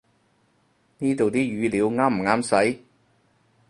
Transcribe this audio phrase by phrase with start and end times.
[0.97, 2.41] 呢度啲語料啱唔啱
[2.73, 2.79] 使